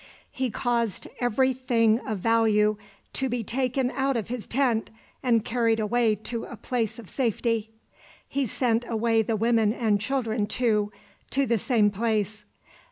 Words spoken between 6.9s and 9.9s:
of safety. He sent away the women